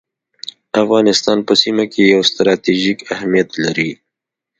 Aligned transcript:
افغانستان 0.83 1.37
په 1.47 1.53
سیمه 1.63 1.85
کي 1.91 2.01
یو 2.13 2.21
ستراتیژیک 2.29 2.99
اهمیت 3.15 3.49
لري 3.63 3.89